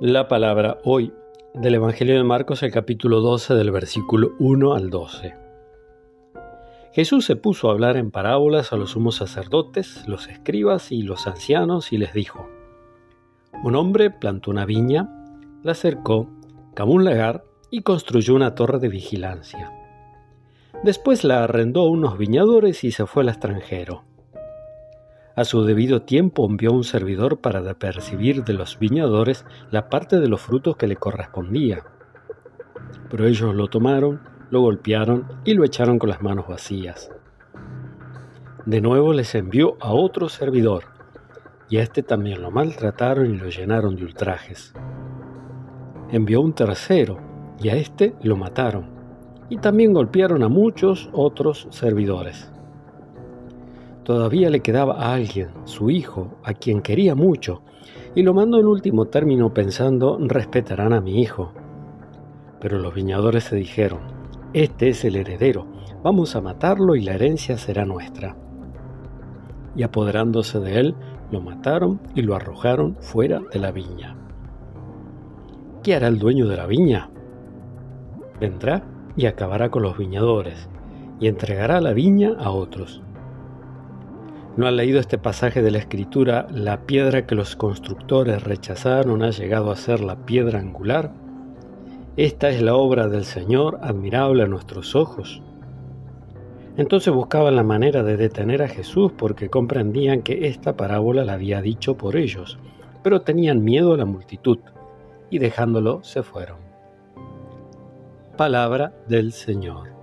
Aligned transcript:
La 0.00 0.28
palabra 0.28 0.76
hoy 0.84 1.14
del 1.54 1.76
Evangelio 1.76 2.16
de 2.16 2.22
Marcos, 2.22 2.62
el 2.62 2.70
capítulo 2.70 3.22
12, 3.22 3.54
del 3.54 3.70
versículo 3.70 4.32
1 4.38 4.74
al 4.74 4.90
12. 4.90 5.34
Jesús 6.92 7.24
se 7.24 7.34
puso 7.34 7.70
a 7.70 7.72
hablar 7.72 7.96
en 7.96 8.10
parábolas 8.10 8.74
a 8.74 8.76
los 8.76 8.90
sumos 8.90 9.16
sacerdotes, 9.16 10.06
los 10.06 10.28
escribas 10.28 10.92
y 10.92 11.00
los 11.00 11.26
ancianos 11.26 11.94
y 11.94 11.96
les 11.96 12.12
dijo, 12.12 12.46
Un 13.64 13.74
hombre 13.74 14.10
plantó 14.10 14.50
una 14.50 14.66
viña, 14.66 15.08
la 15.62 15.72
cercó, 15.72 16.28
cavó 16.74 16.92
un 16.92 17.06
lagar 17.06 17.44
y 17.70 17.80
construyó 17.80 18.34
una 18.34 18.54
torre 18.54 18.78
de 18.78 18.90
vigilancia. 18.90 19.72
Después 20.84 21.24
la 21.24 21.42
arrendó 21.42 21.80
a 21.80 21.88
unos 21.88 22.18
viñadores 22.18 22.84
y 22.84 22.92
se 22.92 23.06
fue 23.06 23.22
al 23.22 23.30
extranjero. 23.30 24.04
A 25.36 25.44
su 25.44 25.64
debido 25.64 26.00
tiempo 26.00 26.46
envió 26.48 26.72
un 26.72 26.82
servidor 26.82 27.40
para 27.40 27.74
percibir 27.74 28.42
de 28.42 28.54
los 28.54 28.78
viñadores 28.78 29.44
la 29.70 29.90
parte 29.90 30.18
de 30.18 30.28
los 30.28 30.40
frutos 30.40 30.76
que 30.76 30.86
le 30.86 30.96
correspondía. 30.96 31.84
Pero 33.10 33.26
ellos 33.26 33.54
lo 33.54 33.68
tomaron, 33.68 34.22
lo 34.48 34.62
golpearon 34.62 35.26
y 35.44 35.52
lo 35.52 35.64
echaron 35.64 35.98
con 35.98 36.08
las 36.08 36.22
manos 36.22 36.48
vacías. 36.48 37.10
De 38.64 38.80
nuevo 38.80 39.12
les 39.12 39.34
envió 39.34 39.76
a 39.78 39.92
otro 39.92 40.30
servidor, 40.30 40.84
y 41.68 41.76
a 41.76 41.82
este 41.82 42.02
también 42.02 42.40
lo 42.40 42.50
maltrataron 42.50 43.34
y 43.34 43.36
lo 43.36 43.50
llenaron 43.50 43.94
de 43.94 44.04
ultrajes. 44.04 44.72
Envió 46.10 46.40
un 46.40 46.54
tercero, 46.54 47.18
y 47.60 47.68
a 47.68 47.74
este 47.74 48.14
lo 48.22 48.38
mataron, 48.38 48.88
y 49.50 49.58
también 49.58 49.92
golpearon 49.92 50.42
a 50.42 50.48
muchos 50.48 51.10
otros 51.12 51.68
servidores. 51.70 52.50
Todavía 54.06 54.50
le 54.50 54.60
quedaba 54.60 54.94
a 55.02 55.14
alguien, 55.14 55.48
su 55.64 55.90
hijo, 55.90 56.38
a 56.44 56.54
quien 56.54 56.80
quería 56.80 57.16
mucho, 57.16 57.62
y 58.14 58.22
lo 58.22 58.34
mandó 58.34 58.60
en 58.60 58.66
último 58.66 59.06
término 59.06 59.52
pensando, 59.52 60.16
respetarán 60.20 60.92
a 60.92 61.00
mi 61.00 61.20
hijo. 61.20 61.50
Pero 62.60 62.78
los 62.78 62.94
viñadores 62.94 63.42
se 63.42 63.56
dijeron, 63.56 63.98
este 64.52 64.90
es 64.90 65.04
el 65.04 65.16
heredero, 65.16 65.66
vamos 66.04 66.36
a 66.36 66.40
matarlo 66.40 66.94
y 66.94 67.02
la 67.02 67.14
herencia 67.14 67.58
será 67.58 67.84
nuestra. 67.84 68.36
Y 69.74 69.82
apoderándose 69.82 70.60
de 70.60 70.78
él, 70.78 70.94
lo 71.32 71.40
mataron 71.40 72.00
y 72.14 72.22
lo 72.22 72.36
arrojaron 72.36 72.96
fuera 73.00 73.40
de 73.52 73.58
la 73.58 73.72
viña. 73.72 74.16
¿Qué 75.82 75.96
hará 75.96 76.06
el 76.06 76.20
dueño 76.20 76.46
de 76.46 76.56
la 76.56 76.68
viña? 76.68 77.10
Vendrá 78.38 78.84
y 79.16 79.26
acabará 79.26 79.68
con 79.70 79.82
los 79.82 79.98
viñadores, 79.98 80.68
y 81.18 81.26
entregará 81.26 81.80
la 81.80 81.92
viña 81.92 82.36
a 82.38 82.52
otros 82.52 83.02
¿No 84.56 84.66
han 84.66 84.76
leído 84.76 84.98
este 84.98 85.18
pasaje 85.18 85.60
de 85.60 85.70
la 85.70 85.76
Escritura? 85.76 86.46
La 86.50 86.86
piedra 86.86 87.26
que 87.26 87.34
los 87.34 87.56
constructores 87.56 88.42
rechazaron 88.42 89.22
ha 89.22 89.28
llegado 89.28 89.70
a 89.70 89.76
ser 89.76 90.00
la 90.00 90.24
piedra 90.24 90.58
angular. 90.58 91.12
Esta 92.16 92.48
es 92.48 92.62
la 92.62 92.74
obra 92.74 93.06
del 93.08 93.26
Señor, 93.26 93.78
admirable 93.82 94.44
a 94.44 94.46
nuestros 94.46 94.94
ojos. 94.94 95.42
Entonces 96.78 97.12
buscaban 97.12 97.54
la 97.54 97.64
manera 97.64 98.02
de 98.02 98.16
detener 98.16 98.62
a 98.62 98.68
Jesús 98.68 99.12
porque 99.18 99.50
comprendían 99.50 100.22
que 100.22 100.48
esta 100.48 100.74
parábola 100.74 101.22
la 101.24 101.34
había 101.34 101.60
dicho 101.60 101.98
por 101.98 102.16
ellos, 102.16 102.58
pero 103.02 103.20
tenían 103.20 103.62
miedo 103.62 103.92
a 103.92 103.98
la 103.98 104.06
multitud 104.06 104.58
y 105.28 105.38
dejándolo 105.38 106.02
se 106.02 106.22
fueron. 106.22 106.56
Palabra 108.38 108.94
del 109.06 109.32
Señor. 109.32 109.95